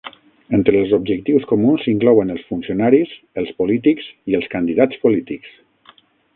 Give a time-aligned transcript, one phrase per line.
[0.57, 3.13] Entre els objectius comuns s'inclouen els funcionaris,
[3.43, 5.57] els polítics i els candidats polítics.